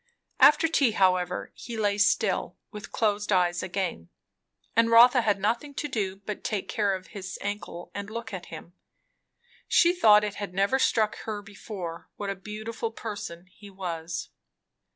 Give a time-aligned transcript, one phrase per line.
[0.39, 4.09] After tea, however, he lay still, with closed eyes again;
[4.75, 8.47] and Rotha had nothing to do but take care of his ankle and look at
[8.47, 8.73] him.
[9.67, 14.29] She thought it had never struck her before, what a beautiful person he was.